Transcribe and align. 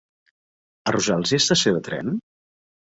A 0.87 0.95
Rojals 0.97 1.35
hi 1.37 1.39
ha 1.39 1.43
estació 1.47 1.77
de 1.79 1.85
tren? 1.93 2.15